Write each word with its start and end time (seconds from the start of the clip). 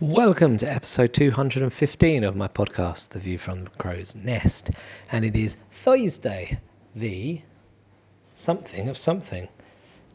Welcome 0.00 0.58
to 0.58 0.70
episode 0.70 1.14
215 1.14 2.22
of 2.24 2.36
my 2.36 2.48
podcast, 2.48 3.08
The 3.08 3.18
View 3.18 3.38
from 3.38 3.64
the 3.64 3.70
Crow's 3.70 4.14
Nest. 4.14 4.70
And 5.10 5.24
it 5.24 5.34
is 5.34 5.56
Thursday, 5.72 6.60
the 6.94 7.40
something 8.34 8.90
of 8.90 8.98
something. 8.98 9.48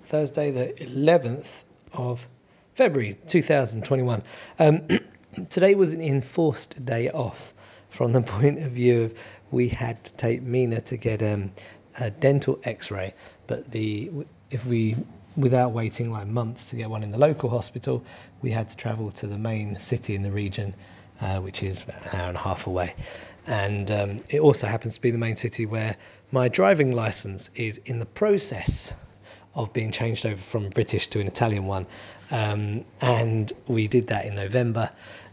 Thursday, 0.04 0.52
the 0.52 0.74
11th 0.86 1.64
of 1.94 2.28
February 2.76 3.18
2021. 3.26 4.22
Um, 4.60 4.88
today 5.49 5.74
was 5.74 5.94
an 5.94 6.02
enforced 6.04 6.86
day 6.86 7.10
off 7.10 7.52
from 7.90 8.12
the 8.12 8.22
point 8.38 8.60
of 8.60 8.74
view 8.74 9.06
of 9.06 9.16
we 9.50 9.68
had 9.68 10.04
to 10.04 10.13
take 10.13 10.44
Mina 10.44 10.82
to 10.82 10.96
get 10.96 11.24
um, 11.24 11.52
a 12.00 12.12
dental 12.12 12.60
x 12.66 12.92
ray. 12.92 13.16
But 13.48 13.72
the 13.72 14.12
if 14.52 14.63
we 14.63 14.96
without 15.38 15.72
waiting 15.72 16.12
like 16.12 16.27
months 16.27 16.70
to 16.70 16.76
get 16.76 16.90
one 16.90 17.04
in 17.04 17.12
the 17.12 17.18
local 17.18 17.50
hospital, 17.50 18.04
we 18.41 18.52
had 18.52 18.70
to 18.70 18.77
travel 18.77 19.12
to 19.12 19.27
the 19.27 19.38
main 19.38 19.80
city 19.80 20.16
in 20.16 20.23
the 20.23 20.32
region, 20.32 20.76
uh, 21.22 21.40
which 21.40 21.64
is 21.64 21.84
an 21.88 22.20
hour 22.20 22.28
and 22.28 22.38
a 22.38 22.40
half 22.40 22.68
away. 22.68 22.94
And 23.48 23.90
um, 23.91 24.20
it 24.30 24.41
also 24.41 24.68
happens 24.68 24.96
to 24.96 25.02
be 25.02 25.12
the 25.12 25.18
main 25.18 25.36
city 25.36 25.66
where 25.66 25.96
my 26.32 26.48
driving 26.48 26.91
license 26.91 27.50
is 27.55 27.80
in 27.86 28.00
the 28.00 28.05
process 28.05 28.94
of 29.55 29.74
being 29.74 29.91
changed 29.91 30.26
over 30.26 30.41
from 30.41 30.66
a 30.66 30.70
British 30.70 31.08
to 31.08 31.20
an 31.20 31.28
Italian 31.28 31.66
one. 31.66 31.86
Um, 32.30 32.86
and 33.02 33.52
we 33.68 33.88
did 33.88 34.08
that 34.08 34.26
in 34.26 34.36
November. 34.36 34.90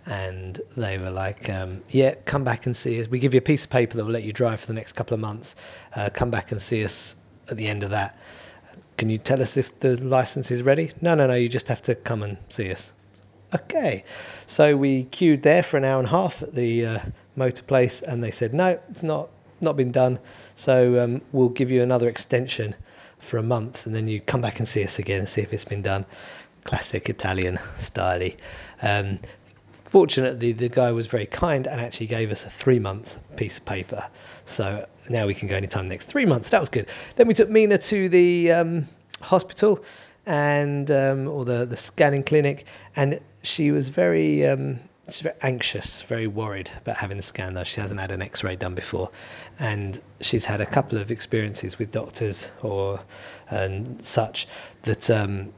And 0.06 0.60
they 0.77 0.96
were 0.96 1.10
like, 1.10 1.50
um, 1.50 1.83
yeah, 1.91 2.14
come 2.24 2.42
back 2.42 2.64
and 2.64 2.74
see 2.74 2.98
us. 3.00 3.08
We 3.08 3.19
give 3.19 3.34
you 3.34 3.38
a 3.38 3.42
piece 3.42 3.64
of 3.64 3.70
paper 3.70 3.98
that 3.98 4.05
will 4.05 4.12
let 4.12 4.24
you 4.24 4.33
drive 4.33 4.60
for 4.60 4.66
the 4.66 4.72
next 4.72 4.92
couple 4.92 5.14
of 5.14 5.20
months. 5.20 5.55
Uh, 5.94 6.08
come 6.12 6.30
back 6.30 6.50
and 6.50 6.62
see 6.62 6.83
us 6.83 7.14
at 7.48 7.58
the 7.58 7.66
end 7.66 7.83
of 7.83 7.91
that 7.91 8.19
can 8.98 9.08
you 9.08 9.16
tell 9.16 9.40
us 9.40 9.56
if 9.56 9.78
the 9.80 9.96
license 9.96 10.50
is 10.50 10.62
ready? 10.62 10.90
No, 11.00 11.14
no, 11.14 11.26
no, 11.28 11.34
you 11.34 11.48
just 11.48 11.68
have 11.68 11.80
to 11.82 11.94
come 11.94 12.22
and 12.22 12.36
see 12.48 12.70
us. 12.72 12.92
Okay. 13.54 14.04
So 14.46 14.76
we 14.76 15.04
queued 15.04 15.42
there 15.42 15.62
for 15.62 15.78
an 15.78 15.84
hour 15.84 15.98
and 15.98 16.06
a 16.06 16.10
half 16.10 16.42
at 16.42 16.54
the 16.54 16.84
uh, 16.84 16.98
motor 17.36 17.62
place, 17.62 18.02
and 18.02 18.22
they 18.22 18.32
said, 18.32 18.52
no, 18.52 18.78
it's 18.90 19.02
not, 19.02 19.30
not 19.60 19.77
been 19.77 19.92
done. 19.92 20.18
So 20.56 21.02
um, 21.02 21.22
we'll 21.32 21.48
give 21.48 21.70
you 21.70 21.82
another 21.82 22.08
extension 22.08 22.74
for 23.20 23.38
a 23.38 23.42
month, 23.42 23.86
and 23.86 23.94
then 23.94 24.08
you 24.08 24.20
come 24.20 24.40
back 24.40 24.58
and 24.58 24.68
see 24.68 24.84
us 24.84 24.98
again 24.98 25.20
and 25.20 25.28
see 25.28 25.42
if 25.42 25.52
it's 25.52 25.64
been 25.64 25.83
done. 25.83 26.05
Classic 26.64 27.08
Italian 27.08 27.58
style. 27.78 28.30
Um, 28.83 29.20
fortunately, 29.91 30.53
the 30.53 30.69
guy 30.69 30.92
was 30.92 31.06
very 31.06 31.27
kind 31.27 31.67
and 31.67 31.81
actually 31.81 32.06
gave 32.06 32.31
us 32.31 32.44
a 32.44 32.50
three 32.50 32.78
month 32.78 33.19
piece 33.36 33.58
of 33.58 33.64
paper. 33.64 34.05
So 34.47 34.86
now 35.08 35.27
we 35.27 35.34
can 35.34 35.48
go 35.48 35.56
anytime 35.56 35.89
next 35.89 36.06
three 36.06 36.27
months. 36.27 36.50
That 36.50 36.61
was 36.61 36.69
good. 36.69 36.86
Then 37.17 37.28
we 37.28 37.34
took 37.34 37.48
Mina 37.48 37.78
to 37.78 38.08
the 38.08 38.53
um, 38.53 38.89
hospital 39.20 39.84
and 40.27 40.91
um, 40.91 41.27
or 41.28 41.45
the 41.45 41.64
the 41.64 41.77
scanning 41.77 42.22
clinic, 42.22 42.67
and 42.97 43.20
she 43.42 43.70
was 43.70 43.89
very. 43.89 44.47
Um, 44.47 44.80
she's 45.08 45.20
very 45.22 45.36
anxious, 45.41 46.02
very 46.02 46.27
worried 46.27 46.70
about 46.83 46.98
having 46.98 47.17
the 47.17 47.23
scan 47.23 47.55
though. 47.55 47.64
She 47.64 47.80
hasn't 47.80 47.98
had 47.98 48.11
an 48.11 48.20
X-ray 48.20 48.56
done 48.56 48.75
before, 48.75 49.11
and 49.58 49.98
she's 50.20 50.45
had 50.45 50.61
a 50.61 50.67
couple 50.67 50.98
of 50.98 51.11
experiences 51.11 51.78
with 51.78 51.92
doctors 51.92 52.50
or 52.62 53.00
and 53.48 54.05
such 54.05 54.47
that 54.83 55.08
um, 55.08 55.50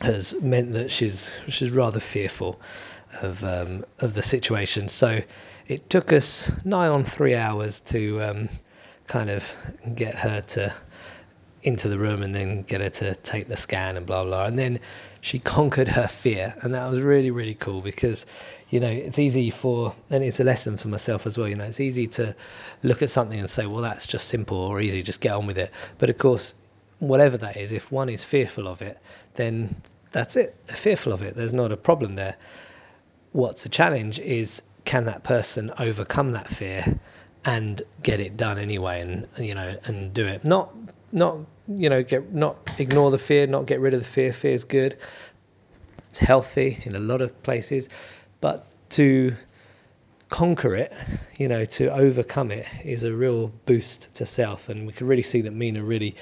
has 0.00 0.34
meant 0.40 0.72
that 0.72 0.90
she's 0.90 1.30
she's 1.48 1.70
rather 1.70 2.00
fearful 2.00 2.60
of 3.20 3.42
um, 3.44 3.84
of 4.00 4.14
the 4.14 4.22
situation. 4.22 4.88
So 4.88 5.20
it 5.68 5.88
took 5.90 6.12
us 6.12 6.50
nigh 6.64 6.88
on 6.88 7.04
three 7.04 7.34
hours 7.34 7.80
to 7.80 8.22
um, 8.22 8.48
kind 9.06 9.30
of 9.30 9.52
get 9.94 10.14
her 10.14 10.40
to 10.40 10.72
into 11.62 11.88
the 11.88 11.98
room 11.98 12.22
and 12.22 12.34
then 12.34 12.62
get 12.62 12.80
her 12.80 12.90
to 12.90 13.14
take 13.16 13.48
the 13.48 13.56
scan 13.56 13.96
and 13.96 14.04
blah 14.04 14.24
blah 14.24 14.46
and 14.46 14.58
then 14.58 14.80
she 15.20 15.38
conquered 15.38 15.86
her 15.86 16.08
fear. 16.08 16.54
And 16.62 16.74
that 16.74 16.90
was 16.90 17.00
really 17.00 17.30
really 17.30 17.54
cool 17.54 17.80
because 17.80 18.26
you 18.70 18.80
know 18.80 18.90
it's 18.90 19.18
easy 19.18 19.50
for 19.50 19.94
and 20.10 20.24
it's 20.24 20.40
a 20.40 20.44
lesson 20.44 20.76
for 20.76 20.88
myself 20.88 21.26
as 21.26 21.38
well 21.38 21.48
you 21.48 21.54
know 21.54 21.64
it's 21.64 21.80
easy 21.80 22.06
to 22.08 22.34
look 22.82 23.02
at 23.02 23.10
something 23.10 23.38
and 23.38 23.48
say 23.48 23.66
well 23.66 23.82
that's 23.82 24.06
just 24.06 24.28
simple 24.28 24.56
or 24.56 24.80
easy 24.80 25.02
just 25.02 25.20
get 25.20 25.34
on 25.34 25.46
with 25.46 25.58
it. 25.58 25.70
But 25.98 26.10
of 26.10 26.18
course 26.18 26.54
whatever 26.98 27.36
that 27.36 27.56
is 27.56 27.72
if 27.72 27.90
one 27.92 28.08
is 28.08 28.24
fearful 28.24 28.66
of 28.66 28.82
it 28.82 28.98
then 29.34 29.74
that's 30.10 30.36
it. 30.36 30.54
They're 30.66 30.76
fearful 30.76 31.12
of 31.12 31.22
it. 31.22 31.36
There's 31.36 31.54
not 31.54 31.72
a 31.72 31.76
problem 31.76 32.16
there 32.16 32.36
what's 33.32 33.66
a 33.66 33.68
challenge 33.68 34.18
is 34.20 34.62
can 34.84 35.04
that 35.04 35.24
person 35.24 35.72
overcome 35.78 36.30
that 36.30 36.48
fear 36.48 36.98
and 37.44 37.82
get 38.02 38.20
it 38.20 38.36
done 38.36 38.58
anyway 38.58 39.00
and 39.00 39.26
you 39.38 39.54
know 39.54 39.76
and 39.84 40.14
do 40.14 40.26
it? 40.26 40.44
Not 40.44 40.74
not 41.12 41.38
you 41.68 41.88
know 41.88 42.02
get 42.02 42.32
not 42.32 42.56
ignore 42.78 43.10
the 43.10 43.18
fear 43.18 43.46
not 43.46 43.66
get 43.66 43.80
rid 43.80 43.94
of 43.94 44.00
the 44.00 44.06
fear. 44.06 44.32
Fear 44.32 44.52
is 44.52 44.64
good. 44.64 44.96
It's 46.10 46.18
healthy 46.18 46.82
in 46.84 46.94
a 46.94 47.00
lot 47.00 47.20
of 47.20 47.42
places. 47.42 47.88
But 48.40 48.66
to 48.90 49.34
conquer 50.28 50.74
it 50.74 50.92
you 51.36 51.46
know 51.46 51.66
to 51.66 51.88
overcome 51.92 52.50
it 52.50 52.66
is 52.84 53.04
a 53.04 53.12
real 53.12 53.48
boost 53.66 54.14
to 54.14 54.26
self. 54.26 54.68
And 54.68 54.86
we 54.86 54.92
can 54.92 55.06
really 55.06 55.22
see 55.22 55.40
that 55.42 55.52
mina 55.52 55.82
really 55.82 56.16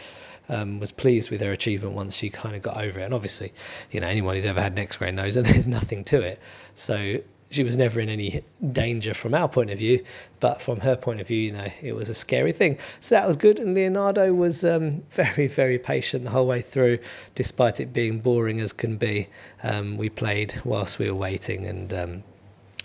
um, 0.51 0.81
was 0.81 0.93
pleased 0.93 1.31
with 1.31 1.41
her 1.41 1.53
achievement 1.53 1.95
once 1.95 2.15
she 2.15 2.29
kind 2.29 2.55
of 2.55 2.63
got 2.63 2.77
over 2.77 3.01
it 3.01 3.05
and 3.05 3.15
obviously 3.15 3.53
you 3.91 4.01
know 4.01 4.07
anyone 4.07 4.35
who's 4.35 4.45
ever 4.45 4.61
had 4.61 4.73
an 4.73 4.79
x-ray 4.79 5.11
knows 5.11 5.35
that 5.35 5.45
there's 5.47 5.69
nothing 5.69 6.05
to 6.05 6.21
it 6.21 6.39
so 6.75 7.19
she 7.51 7.65
was 7.65 7.77
never 7.77 7.99
in 7.99 8.09
any 8.09 8.45
danger 8.73 9.13
from 9.13 9.35
our 9.35 9.49
point 9.49 9.71
of 9.71 9.79
view, 9.79 10.05
but 10.39 10.63
from 10.63 10.79
her 10.81 10.97
point 10.97 11.21
of 11.21 11.27
view, 11.27 11.39
you 11.39 11.53
know, 11.53 11.67
it 11.83 11.93
was 11.93 12.09
a 12.09 12.15
scary 12.15 12.53
thing. 12.53 12.79
So 13.01 13.17
that 13.17 13.27
was 13.27 13.37
good. 13.37 13.59
And 13.59 13.75
Leonardo 13.75 14.33
was 14.33 14.65
um, 14.65 15.03
very, 15.11 15.49
very 15.49 15.79
patient 15.79 16.25
the 16.25 16.31
whole 16.31 16.47
way 16.47 16.63
through, 16.63 17.01
despite 17.35 17.81
it 17.81 17.93
being 17.93 18.21
boring 18.21 18.61
as 18.61 18.73
can 18.73 18.97
be. 18.97 19.29
Um, 19.63 19.97
we 19.97 20.09
played 20.09 20.61
whilst 20.65 20.99
we 20.99 21.11
were 21.11 21.17
waiting, 21.17 21.67
and 21.67 21.93
um, 21.93 22.23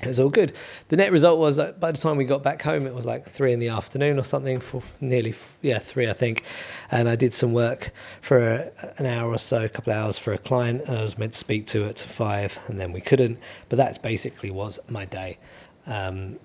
it 0.01 0.07
was 0.07 0.19
all 0.19 0.29
good. 0.29 0.53
The 0.89 0.97
net 0.97 1.11
result 1.11 1.39
was 1.39 1.56
that 1.56 1.79
by 1.79 1.91
the 1.91 1.97
time 1.97 2.17
we 2.17 2.25
got 2.25 2.44
back 2.44 2.61
home, 2.61 2.85
it 2.85 2.94
was 2.94 3.06
like 3.06 3.25
three 3.25 3.53
in 3.53 3.59
the 3.59 3.69
afternoon 3.69 4.19
or 4.19 4.23
something, 4.23 4.59
for 4.59 4.83
nearly 5.00 5.33
yeah 5.61 5.79
three 5.79 6.09
I 6.09 6.13
think, 6.13 6.44
and 6.91 7.07
I 7.07 7.16
did 7.16 7.33
some 7.33 7.53
work 7.53 7.91
for 8.22 8.72
an 8.97 9.05
hour 9.05 9.31
or 9.31 9.38
so, 9.38 9.63
a 9.63 9.69
couple 9.69 9.94
of 9.94 10.00
hours 10.00 10.17
for 10.17 10.34
a 10.34 10.38
client 10.38 10.89
I 10.89 11.01
was 11.01 11.17
meant 11.17 11.34
to 11.34 11.39
speak 11.39 11.67
to 11.67 11.85
at 11.85 12.00
five, 12.00 12.57
and 12.67 12.79
then 12.79 12.91
we 12.91 13.00
couldn't. 13.01 13.39
But 13.69 13.78
that's 13.78 13.97
basically 13.97 14.51
was 14.51 14.79
my 14.89 15.05
day. 15.05 15.38
Um, 15.88 16.39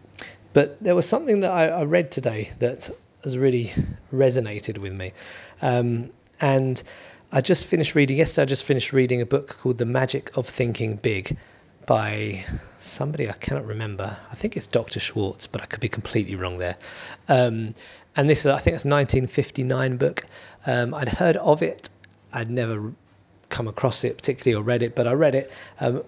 but 0.53 0.81
there 0.83 0.95
was 0.95 1.09
something 1.09 1.41
that 1.41 1.51
I, 1.51 1.69
I, 1.69 1.85
read 1.85 2.11
today 2.11 2.53
that 2.59 2.91
has 3.25 3.39
really 3.39 3.73
resonated 4.13 4.79
with 4.79 4.93
me, 4.93 5.13
um, 5.61 6.11
and 6.41 6.83
I 7.33 7.41
just 7.41 7.67
finished 7.67 7.95
reading 7.95 8.19
yesterday. 8.19 8.43
I 8.43 8.47
just 8.47 8.65
finished 8.65 8.93
reading 8.93 9.21
a 9.21 9.27
book 9.27 9.57
called 9.61 9.79
The 9.79 9.87
Magic 9.87 10.37
of 10.37 10.49
Thinking 10.49 10.97
Big 10.97 11.37
by 11.91 12.45
somebody 12.79 13.29
I 13.29 13.33
cannot 13.33 13.67
remember. 13.67 14.17
I 14.31 14.37
think 14.37 14.57
it's 14.57 14.69
Dr. 14.69 15.01
Schwartz, 15.01 15.49
but 15.49 15.61
I 15.61 15.67
could 15.67 15.81
be 15.81 15.89
completely 15.89 16.37
wrong 16.37 16.59
there. 16.59 16.77
Um, 17.29 17.75
and 18.15 18.29
this, 18.29 18.43
is, 18.43 18.47
I 18.47 18.59
think 18.59 18.77
it's 18.77 18.85
1959 18.85 19.97
book. 19.97 20.25
Um, 20.67 20.95
I'd 20.95 21.09
heard 21.09 21.37
of 21.39 21.65
it. 21.65 21.91
I'd 22.33 22.49
never 22.49 22.93
come 23.49 23.67
across 23.67 24.05
it 24.05 24.17
particularly 24.19 24.55
or 24.55 24.63
read 24.63 24.85
it, 24.85 24.95
but 24.95 25.09
I 25.09 25.15
read 25.15 25.35
it. 25.35 25.51
Um, 25.81 26.05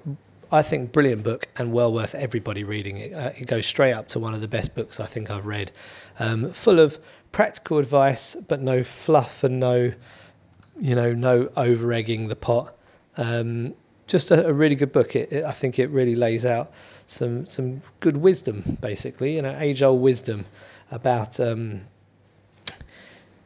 I 0.52 0.62
think 0.62 0.92
brilliant 0.92 1.24
book 1.24 1.48
and 1.56 1.72
well 1.72 1.92
worth 1.92 2.14
everybody 2.14 2.62
reading 2.62 2.98
it. 2.98 3.12
Uh, 3.12 3.32
it 3.36 3.48
goes 3.48 3.66
straight 3.66 3.94
up 3.94 4.06
to 4.10 4.20
one 4.20 4.34
of 4.34 4.40
the 4.40 4.46
best 4.46 4.76
books 4.76 5.00
I 5.00 5.06
think 5.06 5.32
I've 5.32 5.46
read. 5.46 5.72
Um, 6.20 6.52
full 6.52 6.78
of 6.78 6.96
practical 7.32 7.78
advice, 7.78 8.36
but 8.46 8.62
no 8.62 8.84
fluff 8.84 9.42
and 9.42 9.58
no, 9.58 9.92
you 10.80 10.94
know, 10.94 11.12
no 11.12 11.50
over 11.56 11.92
egging 11.92 12.28
the 12.28 12.36
pot. 12.36 12.76
Um, 13.16 13.74
just 14.12 14.30
a, 14.30 14.46
a 14.46 14.52
really 14.52 14.76
good 14.76 14.92
book. 14.92 15.16
It, 15.16 15.32
it, 15.32 15.44
I 15.44 15.52
think 15.52 15.78
it 15.78 15.88
really 15.88 16.14
lays 16.14 16.44
out 16.44 16.70
some 17.06 17.46
some 17.46 17.82
good 18.00 18.16
wisdom, 18.16 18.76
basically, 18.80 19.34
you 19.34 19.42
know, 19.42 19.56
age 19.58 19.82
old 19.82 20.00
wisdom 20.00 20.44
about. 20.92 21.40
Um, 21.40 21.80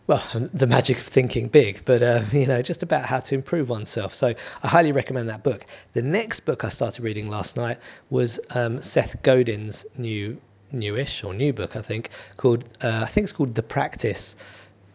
well, 0.09 0.23
the 0.55 0.69
magic 0.69 0.99
of 0.99 1.07
thinking 1.07 1.49
big, 1.49 1.83
but 1.85 2.01
uh, 2.03 2.23
you 2.33 2.47
know, 2.47 2.63
just 2.63 2.83
about 2.83 3.05
how 3.05 3.21
to 3.21 3.35
improve 3.35 3.69
oneself. 3.69 4.15
So 4.15 4.35
I 4.63 4.69
highly 4.69 4.93
recommend 4.93 5.29
that 5.29 5.43
book. 5.43 5.65
The 5.95 6.03
next 6.03 6.41
book 6.41 6.65
I 6.65 6.69
started 6.69 7.03
reading 7.03 7.29
last 7.29 7.57
night 7.57 7.79
was 8.11 8.39
um, 8.51 8.83
Seth 8.83 9.21
Godin's 9.23 9.87
new, 9.97 10.41
newish 10.73 11.25
or 11.25 11.33
new 11.33 11.53
book, 11.53 11.77
I 11.77 11.83
think, 11.83 12.11
called 12.37 12.65
uh, 12.83 13.03
I 13.05 13.07
think 13.07 13.25
it's 13.25 13.33
called 13.33 13.55
The 13.55 13.63
Practice: 13.63 14.37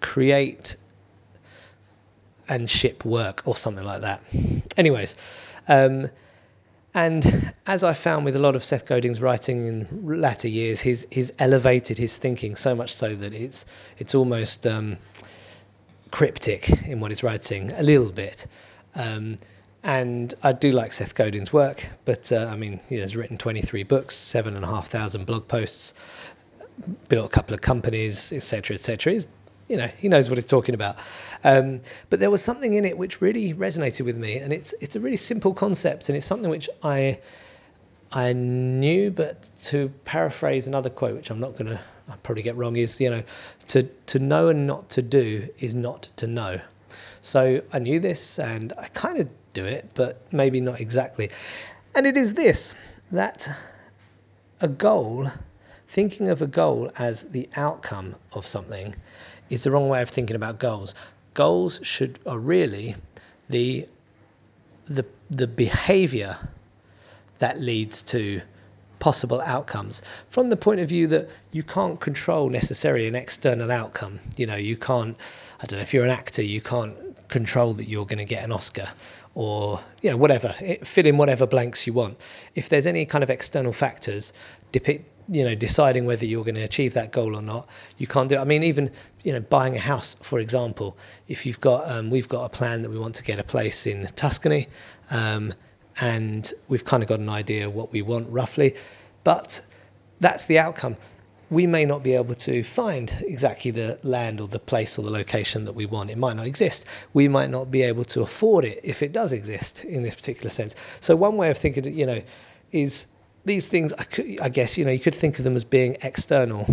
Create 0.02 0.76
and 2.50 2.70
Ship 2.70 3.04
Work 3.06 3.44
or 3.46 3.56
something 3.56 3.86
like 3.86 4.02
that. 4.02 4.22
Anyways, 4.78 5.16
um, 5.68 6.10
and 6.94 7.54
as 7.68 7.84
I 7.84 7.94
found 7.94 8.26
with 8.26 8.36
a 8.36 8.40
lot 8.40 8.56
of 8.56 8.64
Seth 8.64 8.86
Godin's 8.86 9.22
writing 9.22 9.68
in 9.68 10.22
latter 10.22 10.50
years, 10.50 10.82
he's, 10.82 11.06
he's 11.10 11.32
elevated 11.40 11.98
his 11.98 12.18
thinking 12.18 12.56
so 12.58 12.76
much 12.76 12.94
so 12.94 13.16
that 13.16 13.34
it's, 13.34 13.66
it's 13.98 14.14
almost 14.14 14.68
um, 14.68 14.98
cryptic 16.12 16.70
in 16.86 17.00
what 17.00 17.12
he's 17.12 17.24
writing, 17.24 17.72
a 17.74 17.84
little 17.84 18.12
bit. 18.12 18.46
Um, 18.96 19.38
and 19.84 20.34
I 20.44 20.52
do 20.52 20.72
like 20.72 20.94
Seth 20.94 21.16
Godin's 21.16 21.52
work, 21.54 21.88
but 22.06 22.32
uh, 22.32 22.50
I 22.52 22.56
mean, 22.56 22.80
he 22.90 22.98
has 22.98 23.16
written 23.16 23.38
23 23.38 23.84
books, 23.84 24.16
seven 24.16 24.56
and 24.56 24.66
a 24.66 24.68
half 24.68 24.90
thousand 24.90 25.26
blog 25.26 25.48
posts, 25.48 25.94
built 27.08 27.26
a 27.26 27.30
couple 27.30 27.54
of 27.54 27.62
companies, 27.62 28.32
etc., 28.32 28.76
etc. 28.76 29.14
He's 29.14 29.28
you 29.72 29.78
know, 29.78 29.88
he 29.88 30.10
knows 30.10 30.30
what 30.30 30.38
he's 30.38 30.46
talking 30.46 30.76
about. 30.76 30.98
Um, 31.46 31.80
but 32.10 32.20
there 32.20 32.30
was 32.30 32.44
something 32.44 32.74
in 32.74 32.84
it 32.84 32.98
which 32.98 33.22
really 33.22 33.54
resonated 33.54 34.04
with 34.04 34.18
me, 34.18 34.38
and 34.38 34.52
it's 34.52 34.74
it's 34.82 34.98
a 34.98 35.00
really 35.00 35.16
simple 35.16 35.54
concept, 35.54 36.10
and 36.10 36.18
it's 36.18 36.28
something 36.28 36.50
which 36.50 36.70
I 36.84 37.20
I 38.12 38.34
knew, 38.34 39.12
but 39.12 39.50
to 39.64 39.90
paraphrase 40.04 40.68
another 40.68 40.90
quote, 40.90 41.16
which 41.16 41.30
I'm 41.32 41.40
not 41.40 41.54
going 41.54 41.68
to 41.68 41.80
I'll 42.10 42.18
probably 42.18 42.44
get 42.44 42.58
wrong, 42.58 42.76
is 42.76 43.00
you 43.00 43.10
know, 43.10 43.24
to 43.68 43.84
to 43.84 44.20
know 44.20 44.50
and 44.50 44.68
not 44.68 44.90
to 44.92 45.02
do 45.02 45.48
is 45.60 45.74
not 45.74 46.10
to 46.18 46.28
know. 46.28 46.60
So 47.22 47.62
I 47.72 47.80
knew 47.80 48.02
this, 48.02 48.40
and 48.40 48.74
I 48.78 48.88
kind 48.90 49.20
of 49.20 49.30
do 49.54 49.64
it, 49.64 49.92
but 49.94 50.22
maybe 50.34 50.60
not 50.60 50.82
exactly. 50.82 51.30
And 51.96 52.06
it 52.06 52.18
is 52.18 52.34
this 52.34 52.76
that 53.14 53.50
a 54.60 54.68
goal, 54.68 55.32
thinking 55.88 56.30
of 56.30 56.42
a 56.42 56.48
goal 56.48 56.92
as 56.98 57.24
the 57.24 57.50
outcome 57.56 58.16
of 58.34 58.46
something, 58.46 58.96
is 59.52 59.64
the 59.64 59.70
wrong 59.72 59.90
way 59.90 60.02
of 60.02 60.10
thinking 60.10 60.36
about 60.36 60.58
goals. 60.58 60.96
Goals 61.36 61.80
should 61.84 62.18
are 62.26 62.40
really 62.40 62.96
the 63.50 63.88
the 64.88 65.06
the 65.30 65.48
behavior 65.48 66.38
that 67.40 67.60
leads 67.60 68.02
to 68.04 68.42
possible 69.00 69.42
outcomes 69.42 70.02
from 70.30 70.50
the 70.50 70.56
point 70.56 70.80
of 70.80 70.88
view 70.88 71.08
that 71.08 71.28
you 71.52 71.64
can't 71.64 72.00
control 72.00 72.50
necessarily 72.50 73.08
an 73.08 73.16
external 73.16 73.72
outcome. 73.72 74.20
You 74.38 74.46
know, 74.46 74.56
you 74.56 74.78
can't, 74.78 75.18
I 75.60 75.66
don't 75.66 75.80
know, 75.80 75.82
if 75.82 75.94
you're 75.94 76.06
an 76.06 76.12
actor, 76.12 76.44
you 76.44 76.62
can't 76.62 76.96
control 77.28 77.74
that 77.74 77.90
you're 77.90 78.06
going 78.06 78.20
to 78.20 78.26
get 78.26 78.44
an 78.44 78.52
Oscar 78.52 78.88
or, 79.34 79.80
you 80.02 80.10
know, 80.10 80.18
whatever, 80.18 80.54
it, 80.60 80.86
fill 80.86 81.06
in 81.06 81.18
whatever 81.18 81.48
blanks 81.48 81.88
you 81.88 81.94
want. 81.94 82.18
If 82.56 82.70
there's 82.70 82.86
any 82.86 83.06
kind 83.06 83.24
of 83.24 83.30
external 83.30 83.74
factors 83.74 84.34
depict, 84.72 85.10
you 85.30 85.46
know, 85.46 85.56
deciding 85.56 86.06
whether 86.06 86.26
you're 86.26 86.44
going 86.44 86.56
to 86.56 86.64
achieve 86.64 86.94
that 86.96 87.12
goal 87.12 87.36
or 87.36 87.42
not, 87.42 87.68
you 87.98 88.08
can't 88.08 88.28
do 88.28 88.36
it. 88.36 88.40
I 88.40 88.44
mean, 88.44 88.64
even, 88.64 88.92
you 89.24 89.32
know, 89.32 89.40
buying 89.40 89.76
a 89.76 89.80
house, 89.80 90.18
for 90.22 90.40
example, 90.40 90.98
if 91.28 91.46
you've 91.46 91.62
got, 91.62 91.90
um, 91.90 92.10
we've 92.10 92.28
got 92.28 92.44
a 92.44 92.50
plan 92.50 92.82
that 92.82 92.90
we 92.90 92.98
want 92.98 93.16
to 93.16 93.24
get 93.24 93.40
a 93.40 93.44
place 93.44 93.88
in 93.88 94.08
Tuscany. 94.16 94.68
Um, 95.10 95.54
and 96.00 96.54
we've 96.68 96.86
kind 96.86 97.04
of 97.04 97.10
got 97.10 97.20
an 97.20 97.30
idea 97.30 97.70
what 97.70 97.92
we 97.92 98.02
want 98.02 98.30
roughly, 98.30 98.76
but 99.24 99.62
that's 100.20 100.46
the 100.46 100.60
outcome. 100.60 100.96
We 101.52 101.68
may 101.68 101.86
not 101.86 102.02
be 102.02 102.16
able 102.16 102.34
to 102.36 102.64
find 102.64 103.14
exactly 103.28 103.70
the 103.70 104.00
land 104.02 104.42
or 104.42 104.48
the 104.48 104.58
place 104.58 104.98
or 104.98 105.04
the 105.04 105.12
location 105.12 105.66
that 105.66 105.74
we 105.74 105.86
want. 105.86 106.10
It 106.10 106.18
might 106.18 106.38
not 106.38 106.48
exist. 106.48 106.86
We 107.14 107.28
might 107.28 107.52
not 107.52 107.70
be 107.70 107.84
able 107.84 108.06
to 108.06 108.22
afford 108.22 108.66
it 108.66 108.80
if 108.84 109.04
it 109.04 109.12
does 109.12 109.32
exist 109.34 109.84
in 109.84 110.02
this 110.02 110.16
particular 110.16 110.50
sense. 110.50 110.76
So 111.02 111.16
one 111.16 111.38
way 111.38 111.52
of 111.52 111.58
thinking, 111.58 111.96
you 111.96 112.08
know, 112.08 112.22
is 112.72 113.06
these 113.46 113.68
things. 113.68 113.94
I, 113.94 114.06
could, 114.06 114.40
I 114.42 114.50
guess 114.50 114.78
you 114.78 114.86
know 114.86 114.92
you 114.92 115.00
could 115.00 115.14
think 115.14 115.38
of 115.38 115.44
them 115.44 115.56
as 115.56 115.64
being 115.64 115.98
external 116.02 116.66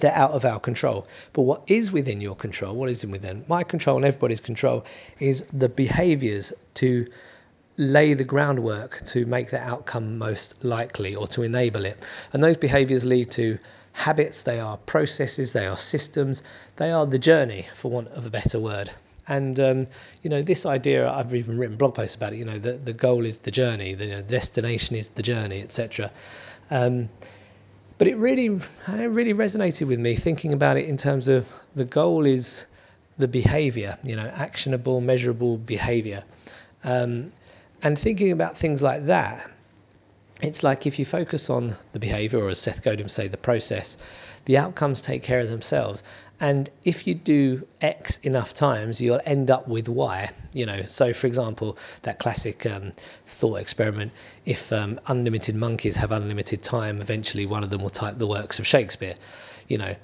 they're 0.00 0.14
out 0.14 0.32
of 0.32 0.44
our 0.44 0.60
control. 0.60 1.06
But 1.32 1.42
what 1.42 1.62
is 1.66 1.90
within 1.90 2.20
your 2.20 2.36
control, 2.36 2.76
what 2.76 2.88
is 2.88 3.04
within 3.04 3.44
my 3.48 3.64
control 3.64 3.96
and 3.96 4.04
everybody's 4.04 4.40
control, 4.40 4.84
is 5.18 5.44
the 5.52 5.68
behaviors 5.68 6.52
to 6.74 7.06
lay 7.78 8.12
the 8.12 8.24
groundwork 8.24 9.04
to 9.06 9.24
make 9.26 9.50
the 9.50 9.60
outcome 9.60 10.18
most 10.18 10.54
likely 10.64 11.14
or 11.14 11.26
to 11.28 11.42
enable 11.42 11.84
it. 11.84 11.96
And 12.32 12.42
those 12.42 12.56
behaviors 12.56 13.04
lead 13.04 13.30
to 13.32 13.58
habits, 13.98 14.42
they 14.42 14.60
are 14.60 14.76
processes, 14.76 15.52
they 15.52 15.66
are 15.66 15.76
systems, 15.76 16.44
they 16.76 16.92
are 16.92 17.04
the 17.04 17.18
journey, 17.18 17.66
for 17.74 17.90
want 17.90 18.06
of 18.08 18.24
a 18.24 18.30
better 18.30 18.58
word. 18.58 18.90
And 19.26 19.58
um, 19.58 19.86
you 20.22 20.30
know 20.30 20.40
this 20.40 20.64
idea, 20.64 21.10
I've 21.10 21.34
even 21.34 21.58
written 21.58 21.76
blog 21.76 21.94
posts 21.94 22.14
about 22.14 22.32
it. 22.32 22.36
You 22.36 22.44
know, 22.44 22.58
the 22.58 22.72
the 22.72 22.92
goal 22.92 23.26
is 23.26 23.40
the 23.40 23.50
journey, 23.50 23.94
the 23.94 24.06
you 24.06 24.10
know, 24.12 24.22
destination 24.22 24.94
is 24.96 25.08
the 25.10 25.22
journey, 25.22 25.60
etc. 25.62 26.10
Um, 26.70 27.08
but 27.98 28.06
it 28.06 28.16
really, 28.16 28.46
it 28.46 29.10
really 29.10 29.34
resonated 29.34 29.88
with 29.88 29.98
me 29.98 30.14
thinking 30.14 30.52
about 30.52 30.76
it 30.76 30.88
in 30.88 30.96
terms 30.96 31.26
of 31.26 31.46
the 31.74 31.84
goal 31.84 32.24
is 32.24 32.66
the 33.18 33.28
behavior. 33.28 33.98
You 34.04 34.14
know, 34.14 34.28
actionable, 34.28 35.00
measurable 35.00 35.58
behavior. 35.58 36.22
Um, 36.84 37.32
and 37.82 37.98
thinking 37.98 38.30
about 38.30 38.56
things 38.56 38.80
like 38.80 39.06
that, 39.06 39.50
it's 40.40 40.62
like 40.62 40.86
if 40.86 40.98
you 40.98 41.04
focus 41.04 41.50
on 41.50 41.76
the 41.92 41.98
behavior, 41.98 42.38
or 42.38 42.48
as 42.50 42.60
Seth 42.60 42.82
Godin 42.82 43.08
say, 43.08 43.28
the 43.28 43.36
process, 43.36 43.96
the 44.44 44.56
outcomes 44.56 45.00
take 45.00 45.22
care 45.22 45.40
of 45.40 45.50
themselves. 45.50 46.02
And 46.40 46.70
if 46.84 47.06
you 47.06 47.14
do 47.14 47.66
X 47.80 48.18
enough 48.18 48.54
times, 48.54 49.00
you'll 49.00 49.20
end 49.26 49.50
up 49.50 49.66
with 49.66 49.88
Y. 49.88 50.30
You 50.52 50.66
know, 50.66 50.82
so 50.86 51.12
for 51.12 51.26
example, 51.26 51.76
that 52.02 52.20
classic 52.20 52.64
um, 52.66 52.92
thought 53.26 53.56
experiment: 53.56 54.12
if 54.46 54.72
um, 54.72 55.00
unlimited 55.08 55.56
monkeys 55.56 55.96
have 55.96 56.12
unlimited 56.12 56.62
time, 56.62 57.00
eventually 57.00 57.44
one 57.44 57.64
of 57.64 57.70
them 57.70 57.82
will 57.82 57.90
type 57.90 58.18
the 58.18 58.26
works 58.26 58.60
of 58.60 58.66
Shakespeare. 58.66 59.16
You 59.66 59.78
know, 59.78 59.96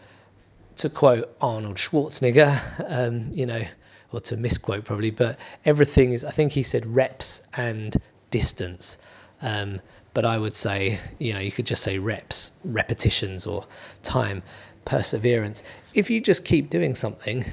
to 0.79 0.91
quote 0.91 1.35
Arnold 1.41 1.77
Schwarzenegger, 1.77 2.61
um, 2.89 3.29
you 3.33 3.47
know, 3.47 3.65
or 4.13 4.21
to 4.23 4.37
misquote 4.37 4.85
probably, 4.85 5.11
but 5.11 5.39
everything 5.65 6.13
is, 6.13 6.25
I 6.25 6.31
think 6.33 6.53
he 6.53 6.63
said 6.63 6.87
reps 6.87 7.41
and 7.57 7.97
distance. 8.31 8.99
Um, 9.43 9.81
but 10.15 10.25
I 10.25 10.39
would 10.39 10.57
say, 10.57 10.99
you 11.19 11.33
know, 11.33 11.41
you 11.41 11.51
could 11.51 11.67
just 11.67 11.83
say 11.83 11.99
reps, 11.99 12.53
repetitions, 12.65 13.47
or 13.47 13.67
time, 14.03 14.43
perseverance. 14.85 15.63
If 15.93 16.09
you 16.09 16.21
just 16.21 16.45
keep 16.45 16.71
doing 16.71 16.95
something, 16.95 17.45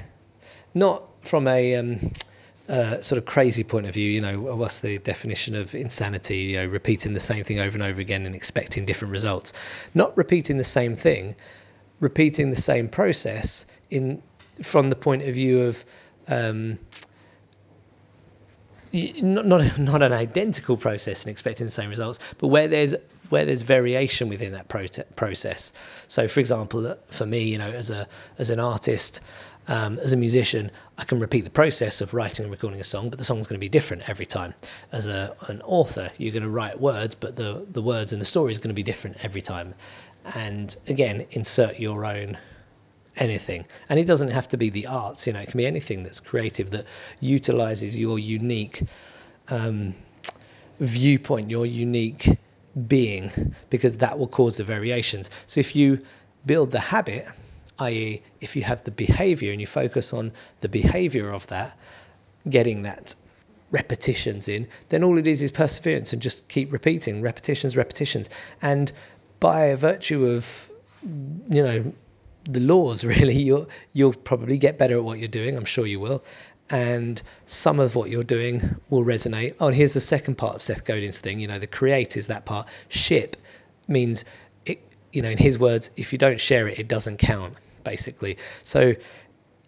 not 0.74 1.02
from 1.22 1.48
a 1.48 1.74
um, 1.74 2.12
uh, 2.68 3.00
sort 3.02 3.18
of 3.18 3.24
crazy 3.24 3.64
point 3.64 3.86
of 3.86 3.94
view, 3.94 4.08
you 4.08 4.20
know, 4.20 4.40
what's 4.40 4.80
the 4.80 4.98
definition 4.98 5.54
of 5.56 5.74
insanity? 5.74 6.38
You 6.38 6.58
know, 6.58 6.66
repeating 6.66 7.14
the 7.14 7.20
same 7.20 7.44
thing 7.44 7.58
over 7.58 7.74
and 7.74 7.82
over 7.82 8.00
again 8.00 8.26
and 8.26 8.34
expecting 8.34 8.84
different 8.86 9.12
results. 9.12 9.52
Not 9.94 10.16
repeating 10.16 10.56
the 10.56 10.64
same 10.64 10.94
thing, 10.94 11.34
repeating 12.00 12.50
the 12.50 12.60
same 12.60 12.88
process 12.88 13.66
in 13.90 14.22
from 14.62 14.90
the 14.90 14.96
point 14.96 15.22
of 15.22 15.34
view 15.34 15.62
of 15.62 15.84
um, 16.28 16.78
not, 18.92 19.46
not 19.46 19.78
not 19.78 20.02
an 20.02 20.12
identical 20.12 20.76
process 20.76 21.22
and 21.22 21.30
expecting 21.30 21.66
the 21.66 21.72
same 21.72 21.88
results, 21.90 22.18
but 22.38 22.48
where 22.48 22.68
there's 22.68 22.94
where 23.30 23.44
there's 23.46 23.62
variation 23.62 24.28
within 24.28 24.52
that 24.52 24.68
process. 24.68 25.72
So, 26.08 26.28
for 26.28 26.40
example, 26.40 26.96
for 27.10 27.24
me, 27.24 27.40
you 27.44 27.58
know, 27.58 27.70
as 27.70 27.88
a 27.88 28.06
as 28.38 28.50
an 28.50 28.60
artist, 28.60 29.20
um, 29.68 29.98
as 30.00 30.12
a 30.12 30.16
musician, 30.16 30.70
I 30.98 31.04
can 31.04 31.18
repeat 31.18 31.42
the 31.42 31.50
process 31.50 32.00
of 32.00 32.12
writing 32.12 32.44
and 32.44 32.52
recording 32.52 32.80
a 32.80 32.84
song, 32.84 33.08
but 33.08 33.18
the 33.18 33.24
song's 33.24 33.46
going 33.46 33.58
to 33.58 33.64
be 33.64 33.68
different 33.68 34.08
every 34.08 34.26
time. 34.26 34.54
As 34.90 35.06
a, 35.06 35.34
an 35.48 35.62
author, 35.62 36.10
you're 36.18 36.32
going 36.32 36.42
to 36.42 36.50
write 36.50 36.80
words, 36.80 37.14
but 37.14 37.36
the 37.36 37.64
the 37.70 37.82
words 37.82 38.12
and 38.12 38.20
the 38.20 38.26
story 38.26 38.52
is 38.52 38.58
going 38.58 38.68
to 38.68 38.74
be 38.74 38.82
different 38.82 39.24
every 39.24 39.42
time. 39.42 39.74
And 40.34 40.76
again, 40.86 41.26
insert 41.30 41.80
your 41.80 42.04
own 42.04 42.36
anything. 43.16 43.64
And 43.88 43.98
it 43.98 44.06
doesn't 44.06 44.28
have 44.30 44.48
to 44.48 44.56
be 44.56 44.70
the 44.70 44.86
arts, 44.86 45.26
you 45.26 45.32
know, 45.32 45.40
it 45.40 45.48
can 45.48 45.58
be 45.58 45.66
anything 45.66 46.02
that's 46.02 46.20
creative 46.20 46.70
that 46.70 46.86
utilizes 47.20 47.96
your 47.96 48.18
unique 48.18 48.82
um, 49.48 49.94
viewpoint, 50.80 51.50
your 51.50 51.66
unique 51.66 52.38
being, 52.86 53.54
because 53.70 53.96
that 53.98 54.18
will 54.18 54.28
cause 54.28 54.56
the 54.56 54.64
variations. 54.64 55.30
So 55.46 55.60
if 55.60 55.76
you 55.76 56.00
build 56.46 56.70
the 56.70 56.80
habit, 56.80 57.26
i.e., 57.78 58.22
if 58.40 58.56
you 58.56 58.62
have 58.62 58.82
the 58.84 58.90
behavior 58.90 59.52
and 59.52 59.60
you 59.60 59.66
focus 59.66 60.12
on 60.12 60.32
the 60.60 60.68
behavior 60.68 61.30
of 61.30 61.46
that, 61.48 61.76
getting 62.48 62.82
that 62.82 63.14
repetitions 63.70 64.48
in, 64.48 64.66
then 64.88 65.02
all 65.02 65.18
it 65.18 65.26
is 65.26 65.42
is 65.42 65.50
perseverance 65.50 66.12
and 66.12 66.20
just 66.20 66.46
keep 66.48 66.72
repeating 66.72 67.22
repetitions, 67.22 67.76
repetitions. 67.76 68.28
And 68.60 68.92
by 69.40 69.74
virtue 69.74 70.26
of, 70.26 70.70
you 71.02 71.62
know, 71.62 71.92
the 72.44 72.60
laws 72.60 73.04
really. 73.12 73.36
You'll 73.40 73.68
you'll 73.92 74.14
probably 74.14 74.58
get 74.58 74.78
better 74.78 74.96
at 74.96 75.04
what 75.04 75.18
you're 75.18 75.28
doing. 75.28 75.56
I'm 75.56 75.64
sure 75.64 75.86
you 75.86 76.00
will. 76.00 76.24
And 76.70 77.20
some 77.46 77.80
of 77.80 77.96
what 77.96 78.08
you're 78.10 78.24
doing 78.24 78.76
will 78.88 79.04
resonate. 79.04 79.54
Oh 79.60 79.66
and 79.66 79.76
here's 79.76 79.92
the 79.92 80.00
second 80.00 80.36
part 80.36 80.56
of 80.56 80.62
seth 80.62 80.84
godin's 80.84 81.18
thing. 81.18 81.40
You 81.40 81.48
know 81.48 81.58
the 81.58 81.66
create 81.66 82.16
is 82.16 82.28
that 82.28 82.44
part. 82.44 82.68
Ship 82.88 83.36
means 83.88 84.24
it 84.64 84.82
you 85.12 85.22
know 85.22 85.30
in 85.30 85.38
his 85.38 85.58
words 85.58 85.90
if 85.96 86.12
you 86.12 86.18
don't 86.18 86.40
share 86.40 86.68
it 86.68 86.78
it 86.78 86.88
doesn't 86.88 87.18
count 87.18 87.54
basically. 87.84 88.38
So 88.62 88.94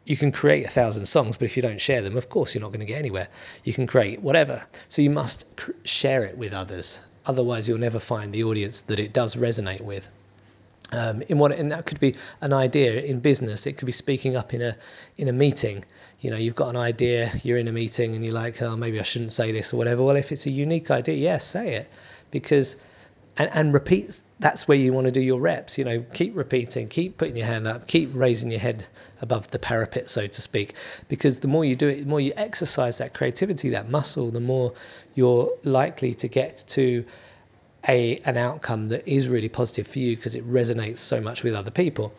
you 0.06 0.16
can 0.16 0.32
create 0.32 0.66
a 0.66 0.70
thousand 0.70 1.06
songs 1.06 1.36
but 1.36 1.46
if 1.46 1.56
you 1.56 1.62
don't 1.62 1.80
share 1.80 2.02
them 2.02 2.16
of 2.16 2.28
course 2.28 2.54
you're 2.54 2.62
not 2.62 2.68
going 2.68 2.80
to 2.80 2.86
get 2.86 2.98
anywhere. 2.98 3.28
You 3.64 3.72
can 3.72 3.86
create 3.86 4.20
whatever. 4.20 4.64
So 4.88 5.02
you 5.02 5.10
must 5.10 5.44
cr- 5.56 5.72
share 5.84 6.24
it 6.24 6.38
with 6.38 6.52
others. 6.52 7.00
Otherwise 7.26 7.68
you'll 7.68 7.78
never 7.78 8.00
find 8.00 8.32
the 8.32 8.44
audience 8.44 8.82
that 8.82 9.00
it 9.00 9.12
does 9.12 9.36
resonate 9.36 9.80
with 9.80 10.08
um, 10.94 11.22
in 11.28 11.38
what 11.38 11.52
and 11.52 11.72
that 11.72 11.86
could 11.86 12.00
be 12.00 12.14
an 12.40 12.52
idea 12.52 13.00
in 13.00 13.20
business. 13.20 13.66
It 13.66 13.74
could 13.74 13.86
be 13.86 13.92
speaking 13.92 14.36
up 14.36 14.54
in 14.54 14.62
a 14.62 14.76
in 15.16 15.28
a 15.28 15.32
meeting. 15.32 15.84
You 16.20 16.30
know 16.30 16.36
you've 16.36 16.54
got 16.54 16.68
an 16.68 16.76
idea 16.76 17.32
you're 17.42 17.58
in 17.58 17.68
a 17.68 17.72
meeting 17.72 18.14
and 18.14 18.24
you're 18.24 18.34
like 18.34 18.62
oh 18.62 18.76
maybe 18.76 18.98
i 18.98 19.02
shouldn't 19.02 19.32
say 19.32 19.52
this 19.52 19.72
or 19.72 19.76
whatever. 19.76 20.02
Well 20.02 20.16
if 20.16 20.32
it's 20.32 20.46
a 20.46 20.50
unique 20.50 20.90
idea 20.90 21.16
yes 21.16 21.54
yeah, 21.54 21.62
say 21.62 21.74
it. 21.74 21.90
Because 22.30 22.76
and, 23.36 23.50
and 23.52 23.74
repeat 23.74 24.20
that's 24.38 24.68
where 24.68 24.78
you 24.78 24.92
want 24.92 25.06
to 25.06 25.10
do 25.10 25.20
your 25.20 25.40
reps. 25.40 25.76
You 25.78 25.84
know 25.84 26.04
keep 26.14 26.36
repeating 26.36 26.88
keep 26.88 27.18
putting 27.18 27.36
your 27.36 27.46
hand 27.46 27.66
up 27.66 27.88
keep 27.88 28.10
raising 28.14 28.50
your 28.50 28.60
head 28.60 28.86
above 29.20 29.50
the 29.50 29.58
parapet 29.58 30.10
so 30.10 30.26
to 30.26 30.42
speak. 30.42 30.74
Because 31.08 31.40
the 31.40 31.48
more 31.48 31.64
you 31.64 31.76
do 31.76 31.88
it 31.88 32.00
the 32.00 32.06
more 32.06 32.20
you 32.20 32.32
exercise 32.36 32.98
that 32.98 33.14
creativity 33.14 33.70
that 33.70 33.90
muscle 33.90 34.30
the 34.30 34.40
more 34.40 34.72
you're 35.14 35.52
likely 35.64 36.14
to 36.14 36.28
get 36.28 36.64
to 36.68 37.04
a 37.88 38.18
an 38.24 38.36
outcome 38.36 38.88
that 38.88 39.06
is 39.06 39.28
really 39.28 39.48
positive 39.48 39.86
for 39.86 39.98
you 39.98 40.16
because 40.16 40.34
it 40.34 40.48
resonates 40.50 40.98
so 40.98 41.20
much 41.20 41.42
with 41.42 41.54
other 41.54 41.70
people. 41.70 42.12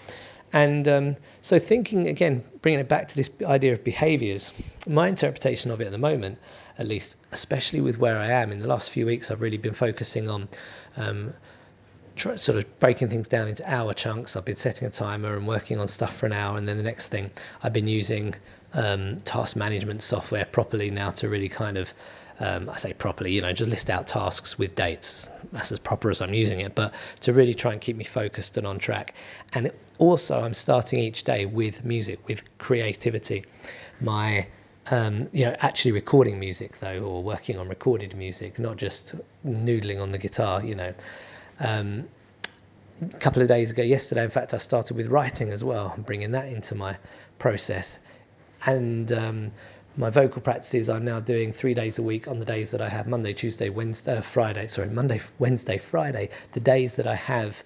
And 0.53 0.87
um, 0.87 1.15
so, 1.41 1.59
thinking 1.59 2.07
again, 2.07 2.43
bringing 2.61 2.79
it 2.79 2.87
back 2.87 3.09
to 3.09 3.15
this 3.15 3.29
idea 3.45 3.73
of 3.73 3.83
behaviors, 3.83 4.53
my 4.87 5.09
interpretation 5.09 5.71
of 5.71 5.81
it 5.81 5.85
at 5.85 5.91
the 5.91 5.97
moment, 5.97 6.37
at 6.77 6.87
least, 6.87 7.17
especially 7.31 7.81
with 7.81 7.97
where 7.97 8.17
I 8.17 8.27
am 8.27 8.51
in 8.51 8.59
the 8.59 8.67
last 8.67 8.91
few 8.91 9.05
weeks, 9.05 9.31
I've 9.31 9.41
really 9.41 9.57
been 9.57 9.73
focusing 9.73 10.29
on 10.29 10.47
um, 10.95 11.33
try, 12.15 12.35
sort 12.37 12.57
of 12.57 12.79
breaking 12.79 13.09
things 13.09 13.27
down 13.27 13.47
into 13.47 13.69
hour 13.69 13.93
chunks. 13.93 14.35
I've 14.35 14.45
been 14.45 14.55
setting 14.55 14.87
a 14.87 14.91
timer 14.91 15.35
and 15.35 15.47
working 15.47 15.79
on 15.79 15.87
stuff 15.87 16.15
for 16.15 16.25
an 16.25 16.33
hour, 16.33 16.57
and 16.57 16.67
then 16.67 16.77
the 16.77 16.83
next 16.83 17.07
thing 17.07 17.31
I've 17.63 17.73
been 17.73 17.87
using 17.87 18.35
um, 18.73 19.17
task 19.21 19.55
management 19.55 20.01
software 20.01 20.45
properly 20.45 20.91
now 20.91 21.11
to 21.11 21.27
really 21.27 21.49
kind 21.49 21.77
of 21.77 21.93
um, 22.39 22.69
I 22.69 22.77
say 22.77 22.93
properly, 22.93 23.31
you 23.31 23.41
know, 23.41 23.53
just 23.53 23.69
list 23.69 23.89
out 23.89 24.07
tasks 24.07 24.57
with 24.59 24.75
dates. 24.75 25.29
That's 25.51 25.71
as 25.71 25.79
proper 25.79 26.09
as 26.09 26.21
I'm 26.21 26.33
using 26.33 26.59
it, 26.59 26.75
but 26.75 26.93
to 27.21 27.33
really 27.33 27.53
try 27.53 27.71
and 27.71 27.79
keep 27.79 27.95
me 27.95 28.03
focused 28.03 28.57
and 28.57 28.67
on 28.67 28.77
track. 28.77 29.15
And 29.53 29.71
also, 29.97 30.41
I'm 30.41 30.53
starting 30.53 30.99
each 30.99 31.23
day 31.23 31.45
with 31.45 31.85
music, 31.85 32.27
with 32.27 32.43
creativity. 32.57 33.45
My 34.01 34.47
um, 34.91 35.27
you 35.31 35.45
know, 35.45 35.55
actually 35.59 35.93
recording 35.93 36.39
music 36.39 36.79
though, 36.79 37.01
or 37.01 37.23
working 37.23 37.57
on 37.57 37.67
recorded 37.67 38.15
music, 38.15 38.59
not 38.59 38.77
just 38.77 39.15
noodling 39.45 40.01
on 40.01 40.11
the 40.11 40.17
guitar, 40.17 40.63
you 40.63 40.75
know. 40.75 40.93
Um, 41.59 42.07
a 43.01 43.17
couple 43.17 43.41
of 43.41 43.47
days 43.47 43.71
ago, 43.71 43.83
yesterday, 43.83 44.23
in 44.23 44.29
fact, 44.29 44.53
I 44.53 44.57
started 44.57 44.95
with 44.95 45.07
writing 45.07 45.51
as 45.51 45.63
well, 45.63 45.95
bringing 46.05 46.31
that 46.31 46.47
into 46.47 46.75
my 46.75 46.97
process. 47.39 47.99
And 48.65 49.11
um, 49.11 49.51
my 49.97 50.09
vocal 50.09 50.41
practices 50.41 50.89
I'm 50.89 51.05
now 51.05 51.21
doing 51.21 51.53
three 51.53 51.73
days 51.73 51.97
a 51.97 52.03
week 52.03 52.27
on 52.27 52.39
the 52.39 52.45
days 52.45 52.71
that 52.71 52.81
I 52.81 52.89
have 52.89 53.07
Monday, 53.07 53.31
Tuesday, 53.31 53.69
Wednesday, 53.69 54.17
uh, 54.17 54.21
Friday, 54.21 54.67
sorry, 54.67 54.89
Monday, 54.89 55.21
Wednesday, 55.39 55.77
Friday. 55.77 56.29
The 56.51 56.59
days 56.59 56.97
that 56.97 57.07
I 57.07 57.15
have 57.15 57.63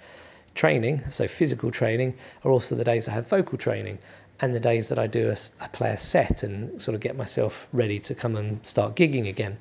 training, 0.53 1.03
so 1.09 1.27
physical 1.27 1.71
training, 1.71 2.15
are 2.43 2.51
also 2.51 2.75
the 2.75 2.83
days 2.83 3.07
I 3.07 3.13
have 3.13 3.27
vocal 3.27 3.57
training. 3.57 3.97
And 4.41 4.53
the 4.53 4.59
days 4.59 4.89
that 4.89 4.99
I 4.99 5.07
do, 5.07 5.31
a, 5.31 5.35
I 5.59 5.67
play 5.67 5.91
a 5.91 5.97
set 5.97 6.43
and 6.43 6.79
sort 6.81 6.95
of 6.95 7.01
get 7.01 7.17
myself 7.17 7.67
ready 7.73 7.99
to 8.01 8.13
come 8.13 8.35
and 8.35 8.63
start 8.65 8.95
gigging 8.95 9.27
again. 9.27 9.57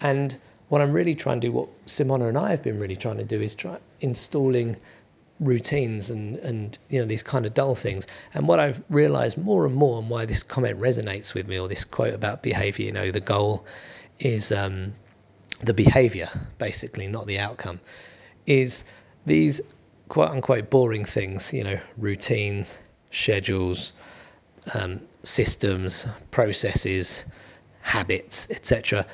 And 0.00 0.36
what 0.68 0.80
I'm 0.80 0.92
really 0.92 1.16
trying 1.16 1.40
to 1.40 1.48
do, 1.48 1.52
what 1.52 1.68
Simona 1.86 2.28
and 2.28 2.38
I 2.38 2.50
have 2.50 2.62
been 2.62 2.78
really 2.78 2.96
trying 2.96 3.18
to 3.18 3.24
do, 3.24 3.40
is 3.42 3.54
try 3.54 3.78
installing 4.00 4.76
routines 5.40 6.10
and 6.10 6.36
and 6.38 6.78
you 6.88 7.00
know 7.00 7.06
these 7.06 7.22
kind 7.22 7.46
of 7.46 7.54
dull 7.54 7.74
things. 7.74 8.06
And 8.34 8.46
what 8.46 8.60
I've 8.60 8.82
realised 8.88 9.36
more 9.36 9.66
and 9.66 9.74
more, 9.74 9.98
and 9.98 10.08
why 10.08 10.24
this 10.26 10.42
comment 10.42 10.78
resonates 10.80 11.34
with 11.34 11.48
me, 11.48 11.58
or 11.58 11.68
this 11.68 11.84
quote 11.84 12.14
about 12.14 12.42
behaviour, 12.42 12.86
you 12.86 12.92
know, 12.92 13.10
the 13.10 13.20
goal 13.20 13.64
is 14.20 14.52
um, 14.52 14.94
the 15.60 15.74
behaviour, 15.74 16.28
basically, 16.58 17.06
not 17.06 17.26
the 17.26 17.38
outcome, 17.38 17.80
is 18.46 18.84
these 19.26 19.60
quote 20.08 20.30
unquote 20.30 20.70
boring 20.70 21.04
things, 21.04 21.52
you 21.52 21.64
know, 21.64 21.78
routines, 21.96 22.74
schedules, 23.10 23.92
um, 24.74 25.00
systems, 25.22 26.06
processes, 26.30 27.24
habits, 27.80 28.46
etc. 28.50 29.06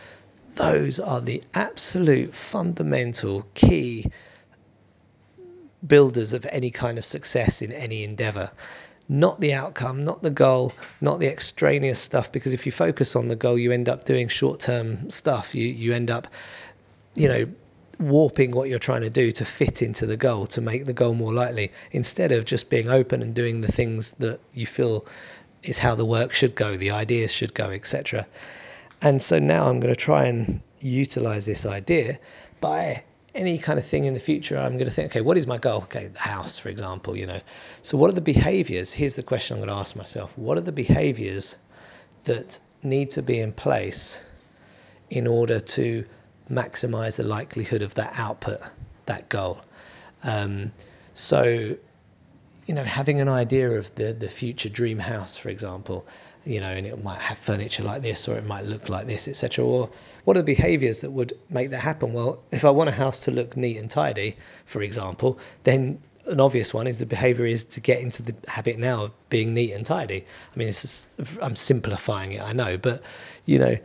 Those 0.57 1.01
are 1.01 1.21
the 1.21 1.43
absolute 1.55 2.35
fundamental 2.35 3.47
key 3.55 4.11
builders 5.91 6.33
of 6.33 6.47
any 6.47 6.71
kind 6.71 6.97
of 6.97 7.05
success 7.05 7.61
in 7.61 7.73
any 7.73 8.05
endeavor. 8.05 8.51
Not 9.09 9.41
the 9.41 9.53
outcome, 9.53 10.05
not 10.05 10.23
the 10.23 10.31
goal, 10.31 10.73
not 11.01 11.19
the 11.19 11.27
extraneous 11.27 11.99
stuff, 11.99 12.31
because 12.31 12.53
if 12.53 12.65
you 12.65 12.71
focus 12.71 13.17
on 13.17 13.27
the 13.27 13.35
goal, 13.35 13.59
you 13.59 13.73
end 13.73 13.89
up 13.89 14.05
doing 14.05 14.29
short 14.29 14.61
term 14.61 15.11
stuff. 15.11 15.53
You, 15.53 15.67
you 15.67 15.93
end 15.93 16.09
up, 16.09 16.29
you 17.17 17.27
know, 17.29 17.47
warping 17.99 18.53
what 18.53 18.69
you're 18.69 18.79
trying 18.79 19.03
to 19.03 19.11
do 19.11 19.33
to 19.33 19.45
fit 19.45 19.83
into 19.83 20.07
the 20.07 20.17
goal, 20.17 20.47
to 20.47 20.61
make 20.61 20.85
the 20.87 20.93
goal 20.93 21.15
more 21.15 21.35
likely, 21.35 21.73
instead 21.91 22.31
of 22.31 22.45
just 22.45 22.71
being 22.71 22.89
open 22.89 23.21
and 23.21 23.35
doing 23.35 23.61
the 23.61 23.73
things 23.73 24.15
that 24.21 24.39
you 24.55 24.67
feel 24.67 25.05
is 25.65 25.77
how 25.77 25.97
the 25.97 26.07
work 26.07 26.33
should 26.33 26.55
go, 26.55 26.77
the 26.77 26.93
ideas 26.93 27.33
should 27.33 27.53
go, 27.53 27.71
etc. 27.71 28.27
And 29.03 29.21
so 29.21 29.41
now 29.41 29.69
I'm 29.69 29.81
going 29.81 29.93
to 29.93 30.01
try 30.01 30.27
and 30.27 30.61
utilize 30.81 31.47
this 31.47 31.67
idea 31.67 32.19
by 32.61 33.03
any 33.41 33.57
kind 33.57 33.79
of 33.79 33.87
thing 33.87 34.05
in 34.05 34.13
the 34.13 34.21
future, 34.21 34.59
I'm 34.59 34.75
going 34.77 34.89
to 34.89 34.93
think, 34.93 35.13
okay, 35.13 35.23
what 35.23 35.39
is 35.39 35.47
my 35.47 35.57
goal? 35.57 35.83
Okay, 35.85 36.09
the 36.09 36.19
house, 36.19 36.59
for 36.59 36.69
example, 36.69 37.17
you 37.17 37.27
know. 37.27 37.41
So, 37.83 37.97
what 37.97 38.11
are 38.11 38.15
the 38.15 38.21
behaviors? 38.21 38.93
Here's 38.93 39.17
the 39.17 39.23
question 39.23 39.57
I'm 39.57 39.61
going 39.61 39.75
to 39.75 39.81
ask 39.81 39.97
myself 39.97 40.37
What 40.37 40.59
are 40.59 40.63
the 40.63 40.73
behaviors 40.73 41.57
that 42.25 42.61
need 42.83 43.11
to 43.13 43.23
be 43.23 43.41
in 43.41 43.53
place 43.53 44.23
in 45.09 45.27
order 45.27 45.59
to 45.59 46.05
maximize 46.51 47.17
the 47.17 47.25
likelihood 47.25 47.81
of 47.81 47.95
that 47.95 48.13
output, 48.19 48.61
that 49.07 49.29
goal? 49.31 49.63
Um, 50.23 50.71
so, 51.15 51.75
you 52.67 52.75
know, 52.75 52.85
having 52.85 53.23
an 53.23 53.29
idea 53.29 53.71
of 53.71 53.95
the, 53.95 54.13
the 54.13 54.29
future 54.29 54.69
dream 54.69 54.99
house, 54.99 55.39
for 55.39 55.49
example, 55.49 56.07
you 56.45 56.61
know, 56.61 56.71
and 56.71 56.87
it 56.87 57.03
might 57.03 57.21
have 57.21 57.39
furniture 57.39 57.83
like 57.83 58.03
this 58.03 58.29
or 58.29 58.37
it 58.37 58.47
might 58.47 58.65
look 58.65 58.89
like 58.89 59.07
this, 59.07 59.29
etc. 59.29 59.65
Or 59.65 59.91
what 60.25 60.37
are 60.37 60.41
the 60.41 60.47
behaviors 60.47 61.01
that 61.03 61.11
would 61.11 61.33
make 61.51 61.71
that 61.71 61.81
happen? 61.81 62.13
Well, 62.13 62.41
if 62.51 62.65
I 62.65 62.71
want 62.71 62.89
a 62.89 62.93
house 62.93 63.21
to 63.21 63.31
look 63.31 63.57
neat 63.57 63.77
and 63.77 63.91
tidy, 63.91 64.37
for 64.65 64.83
example, 64.83 65.39
then 65.65 66.01
an 66.27 66.41
obvious 66.41 66.73
one 66.73 66.87
is 66.87 66.99
the 66.99 67.07
behavior 67.07 67.47
is 67.47 67.65
to 67.65 67.81
get 67.81 68.01
into 68.01 68.23
the 68.23 68.35
habit 68.49 68.79
now 68.79 69.05
of 69.05 69.29
being 69.29 69.55
neat 69.55 69.73
and 69.73 69.85
tidy. 69.85 70.25
I 70.55 70.59
mean, 70.59 70.69
it's 70.69 70.83
just, 70.83 71.09
I'm 71.41 71.57
simplifying 71.57 72.33
it, 72.33 72.43
I 72.43 72.53
know, 72.53 72.77
but 72.77 73.03
you 73.47 73.59
know, 73.59 73.77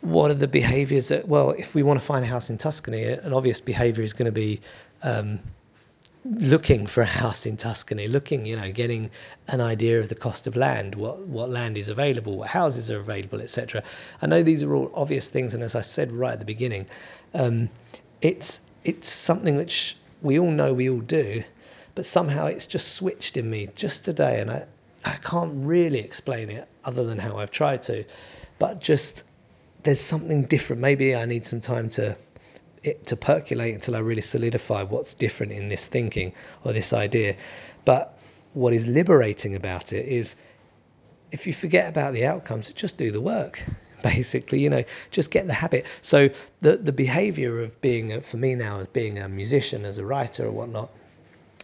what 0.00 0.30
are 0.30 0.34
the 0.34 0.48
behaviors 0.48 1.08
that, 1.08 1.28
well, 1.28 1.50
if 1.50 1.74
we 1.74 1.82
want 1.82 2.00
to 2.00 2.06
find 2.06 2.24
a 2.24 2.28
house 2.28 2.50
in 2.50 2.58
Tuscany, 2.58 3.04
an 3.04 3.32
obvious 3.32 3.60
behavior 3.60 4.02
is 4.02 4.12
going 4.12 4.26
to 4.26 4.32
be 4.32 4.60
um, 5.02 5.38
looking 6.24 6.86
for 6.86 7.00
a 7.00 7.06
house 7.06 7.46
in 7.46 7.56
Tuscany, 7.56 8.06
looking, 8.06 8.46
you 8.46 8.56
know, 8.56 8.70
getting 8.70 9.10
an 9.48 9.60
idea 9.60 10.00
of 10.00 10.08
the 10.08 10.14
cost 10.14 10.46
of 10.46 10.56
land, 10.56 10.94
what 10.94 11.18
what 11.26 11.50
land 11.50 11.76
is 11.76 11.88
available, 11.88 12.38
what 12.38 12.48
houses 12.48 12.90
are 12.90 13.00
available, 13.00 13.40
etc. 13.40 13.82
I 14.20 14.26
know 14.26 14.42
these 14.42 14.62
are 14.62 14.74
all 14.74 14.90
obvious 14.94 15.28
things, 15.28 15.54
and 15.54 15.62
as 15.62 15.74
I 15.74 15.80
said 15.80 16.12
right 16.12 16.32
at 16.32 16.38
the 16.38 16.44
beginning, 16.44 16.86
um, 17.34 17.70
it's 18.20 18.60
it's 18.84 19.08
something 19.08 19.56
which 19.56 19.96
we 20.22 20.38
all 20.38 20.50
know 20.50 20.72
we 20.72 20.88
all 20.88 21.00
do, 21.00 21.42
but 21.94 22.06
somehow 22.06 22.46
it's 22.46 22.66
just 22.66 22.94
switched 22.94 23.36
in 23.36 23.50
me 23.50 23.68
just 23.74 24.04
today, 24.04 24.40
and 24.40 24.50
I 24.50 24.66
I 25.04 25.16
can't 25.16 25.64
really 25.64 25.98
explain 25.98 26.50
it 26.50 26.68
other 26.84 27.04
than 27.04 27.18
how 27.18 27.38
I've 27.38 27.50
tried 27.50 27.82
to, 27.84 28.04
but 28.58 28.80
just 28.80 29.24
there's 29.82 30.00
something 30.00 30.44
different. 30.44 30.80
Maybe 30.80 31.16
I 31.16 31.24
need 31.24 31.46
some 31.46 31.60
time 31.60 31.90
to 31.90 32.16
it 32.82 33.06
to 33.06 33.16
percolate 33.16 33.74
until 33.74 33.96
I 33.96 34.00
really 34.00 34.22
solidify 34.22 34.82
what's 34.82 35.14
different 35.14 35.52
in 35.52 35.68
this 35.68 35.86
thinking 35.86 36.32
or 36.64 36.72
this 36.72 36.92
idea. 36.92 37.36
But 37.84 38.18
what 38.54 38.72
is 38.72 38.86
liberating 38.86 39.54
about 39.54 39.92
it 39.92 40.06
is 40.06 40.34
if 41.30 41.46
you 41.46 41.52
forget 41.52 41.88
about 41.88 42.12
the 42.12 42.26
outcomes, 42.26 42.68
just 42.70 42.96
do 42.98 43.10
the 43.10 43.20
work. 43.20 43.64
Basically, 44.02 44.58
you 44.58 44.68
know, 44.68 44.84
just 45.10 45.30
get 45.30 45.46
the 45.46 45.52
habit. 45.52 45.86
So 46.02 46.28
the 46.60 46.76
the 46.76 46.92
behavior 46.92 47.60
of 47.60 47.80
being 47.80 48.12
a, 48.12 48.20
for 48.20 48.36
me 48.36 48.54
now 48.56 48.80
as 48.80 48.88
being 48.88 49.18
a 49.18 49.28
musician, 49.28 49.84
as 49.84 49.98
a 49.98 50.04
writer 50.04 50.46
or 50.46 50.50
whatnot, 50.50 50.90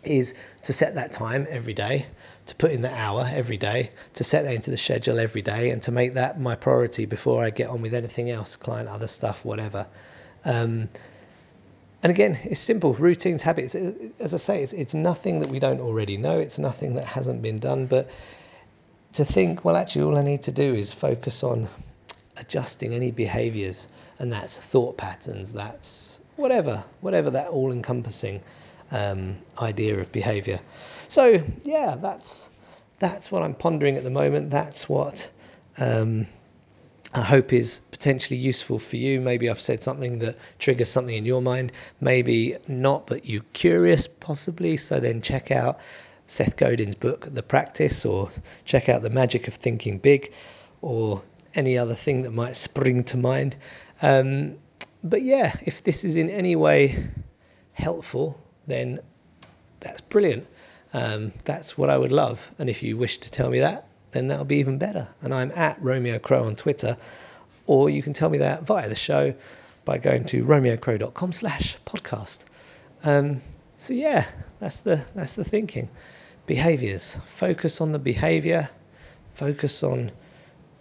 is 0.05 0.35
to 0.63 0.73
set 0.73 0.95
that 0.95 1.11
time 1.11 1.47
every 1.51 1.75
day, 1.75 2.07
to 2.47 2.55
put 2.55 2.71
in 2.71 2.83
the 2.83 2.95
hour 2.95 3.29
every 3.31 3.57
day, 3.57 3.91
to 4.15 4.25
set 4.25 4.45
that 4.45 4.55
into 4.55 4.71
the 4.71 4.77
schedule 4.77 5.19
every 5.19 5.43
day, 5.43 5.71
and 5.71 5.83
to 5.83 5.91
make 5.91 6.13
that 6.13 6.41
my 6.41 6.55
priority 6.55 7.07
before 7.07 7.43
I 7.43 7.51
get 7.51 7.69
on 7.69 7.83
with 7.83 7.93
anything 7.93 8.31
else, 8.31 8.55
client, 8.55 8.89
other 8.89 9.09
stuff, 9.09 9.45
whatever. 9.45 9.89
Um, 10.45 10.89
and 12.03 12.11
again, 12.11 12.39
it's 12.45 12.61
simple 12.61 12.95
routines, 12.95 13.43
habits. 13.43 13.75
As 13.75 14.33
I 14.33 14.37
say, 14.37 14.63
it's, 14.63 14.73
it's 14.73 14.95
nothing 14.95 15.41
that 15.41 15.49
we 15.49 15.59
don't 15.59 15.81
already 15.81 16.17
know. 16.17 16.39
It's 16.39 16.59
nothing 16.59 16.95
that 16.95 17.05
hasn't 17.05 17.43
been 17.43 17.59
done. 17.59 17.87
But 17.87 18.09
to 19.15 19.25
think, 19.25 19.65
well, 19.65 19.77
actually, 19.77 20.03
all 20.03 20.17
I 20.17 20.23
need 20.23 20.45
to 20.45 20.53
do 20.53 20.75
is 20.75 20.93
focus 20.93 21.43
on 21.43 21.69
adjusting 22.37 22.95
any 22.95 23.11
behaviors, 23.11 23.89
and 24.19 24.33
that's 24.33 24.59
thought 24.59 24.97
patterns. 24.97 25.53
That's 25.53 26.21
whatever, 26.37 26.85
whatever 27.01 27.31
that 27.31 27.49
all-encompassing 27.49 28.41
um, 28.93 29.37
idea 29.59 29.99
of 29.99 30.13
behavior. 30.13 30.61
So 31.09 31.43
yeah, 31.65 31.97
that's 31.97 32.51
that's 33.01 33.31
what 33.31 33.43
I'm 33.43 33.55
pondering 33.55 33.97
at 33.97 34.05
the 34.05 34.11
moment. 34.11 34.51
That's 34.51 34.89
what 34.89 35.29
um, 35.79 36.27
I 37.15 37.23
hope 37.23 37.55
is 37.55 37.81
potentially 37.91 38.39
useful 38.39 38.79
for 38.79 38.97
you. 38.97 39.21
Maybe 39.21 39.49
I've 39.49 39.61
said 39.61 39.83
something 39.83 40.19
that 40.19 40.37
triggers 40.59 40.91
something 40.91 41.17
in 41.17 41.25
your 41.25 41.41
mind. 41.41 41.73
Maybe 42.01 42.57
not, 42.67 43.07
but 43.07 43.25
you're 43.25 43.45
curious 43.55 44.07
possibly. 44.07 44.77
So 44.77 45.01
then 45.01 45.23
check 45.23 45.51
out 45.51 45.81
Seth 46.27 46.57
Godin's 46.57 46.95
book, 46.95 47.29
The 47.33 47.43
Practice, 47.43 48.05
or 48.05 48.31
check 48.67 48.91
out 48.91 49.01
The 49.01 49.11
Magic 49.11 49.49
of 49.49 49.55
Thinking 49.55 49.99
Big, 49.99 50.33
or 50.83 51.23
any 51.55 51.79
other 51.79 51.95
thing 51.95 52.23
that 52.23 52.33
might 52.33 52.57
spring 52.57 53.03
to 53.05 53.17
mind. 53.17 53.57
Um, 54.03 54.59
but 55.03 55.23
yeah, 55.23 55.57
if 55.65 55.83
this 55.83 56.05
is 56.05 56.17
in 56.17 56.29
any 56.29 56.57
way 56.57 57.09
helpful, 57.73 58.39
then 58.67 59.01
that's 59.81 60.03
brilliant. 60.03 60.47
Um, 60.93 61.33
that's 61.45 61.79
what 61.79 61.89
I 61.89 61.97
would 61.97 62.13
love. 62.13 62.51
And 62.59 62.69
if 62.69 62.83
you 62.83 62.99
wish 62.99 63.19
to 63.19 63.31
tell 63.31 63.49
me 63.49 63.61
that, 63.61 63.88
then 64.13 64.29
that'll 64.29 64.45
be 64.45 64.57
even 64.57 64.79
better. 64.79 65.09
And 65.23 65.35
I'm 65.35 65.53
at 65.55 65.83
Romeo 65.83 66.19
Crow 66.19 66.45
on 66.45 66.57
Twitter, 66.57 66.97
or 67.67 67.91
you 67.91 68.03
can 68.03 68.13
tell 68.13 68.31
me 68.31 68.39
that 68.39 68.63
via 68.63 68.89
the 68.89 68.95
show 68.95 69.35
by 69.85 69.99
going 69.99 70.25
to 70.27 70.45
romeocrow.com 70.45 71.33
slash 71.33 71.77
podcast. 71.87 72.39
Um, 73.05 73.41
so 73.77 73.95
yeah, 73.95 74.27
that's 74.61 74.81
the 74.81 75.01
that's 75.15 75.35
the 75.35 75.45
thinking. 75.45 75.89
behaviors. 76.49 77.17
Focus 77.37 77.81
on 77.81 77.93
the 77.93 77.99
behavior. 78.01 78.69
Focus 79.35 79.85
on, 79.85 80.11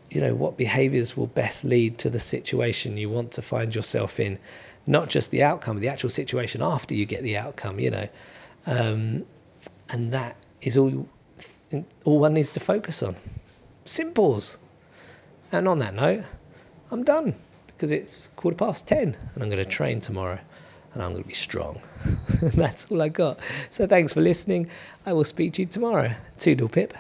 you 0.10 0.22
know, 0.22 0.34
what 0.34 0.58
behaviors 0.58 1.16
will 1.16 1.28
best 1.28 1.64
lead 1.64 2.00
to 2.00 2.10
the 2.10 2.20
situation 2.20 2.98
you 2.98 3.10
want 3.10 3.34
to 3.34 3.44
find 3.44 3.76
yourself 3.76 4.20
in, 4.20 4.40
not 4.88 5.10
just 5.10 5.30
the 5.30 5.44
outcome, 5.44 5.80
the 5.80 5.90
actual 5.90 6.10
situation 6.10 6.64
after 6.64 6.96
you 6.96 7.06
get 7.06 7.22
the 7.22 7.38
outcome. 7.38 7.80
You 7.80 7.92
know, 7.92 8.08
um, 8.66 9.26
and 9.90 10.14
that 10.14 10.36
is 10.62 10.78
all 10.78 11.08
all 12.06 12.20
one 12.20 12.34
needs 12.34 12.52
to 12.54 12.60
focus 12.60 13.04
on. 13.04 13.16
Simples. 13.86 14.58
And 15.52 15.68
on 15.68 15.80
that 15.80 15.94
note, 15.94 16.24
I'm 16.92 17.04
done 17.04 17.36
because 17.68 17.92
it's 17.92 18.30
quarter 18.36 18.58
past 18.58 18.88
10 18.88 19.16
and 19.36 19.44
I'm 19.44 19.50
going 19.50 19.64
to 19.64 19.66
train 19.66 20.02
tomorrow 20.02 20.40
and 20.94 21.04
I'm 21.04 21.12
going 21.12 21.24
to 21.24 21.28
be 21.28 21.34
strong. 21.34 21.80
That's 22.42 22.88
all 22.90 23.02
I 23.02 23.10
got. 23.10 23.40
So 23.70 23.88
thanks 23.88 24.14
for 24.14 24.22
listening. 24.22 24.70
I 25.06 25.14
will 25.14 25.24
speak 25.24 25.54
to 25.54 25.62
you 25.62 25.68
tomorrow. 25.68 26.12
Toodle 26.40 26.70
pip. 26.70 26.94